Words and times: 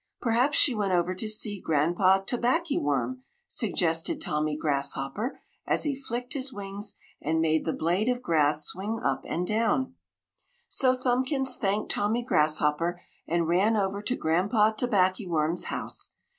"Perhaps 0.19 0.57
she 0.57 0.73
went 0.73 0.93
over 0.93 1.13
to 1.13 1.27
see 1.29 1.61
Granpa 1.63 2.25
Tobackyworm!" 2.25 3.21
suggested 3.47 4.19
Tommy 4.19 4.57
Grasshopper, 4.57 5.39
as 5.67 5.83
he 5.83 5.95
flicked 5.95 6.33
his 6.33 6.51
wings 6.51 6.95
and 7.21 7.39
made 7.39 7.65
the 7.65 7.73
blade 7.73 8.09
of 8.09 8.23
grass 8.23 8.65
swing 8.65 8.99
up 8.99 9.23
and 9.27 9.45
down. 9.45 9.93
So 10.67 10.95
Thumbkins 10.95 11.55
thanked 11.55 11.91
Tommy 11.91 12.23
Grasshopper 12.23 12.99
and 13.27 13.47
ran 13.47 13.77
over 13.77 14.01
to 14.01 14.17
Granpa 14.17 14.75
Tobacyworm's 14.75 15.65
house. 15.65 16.13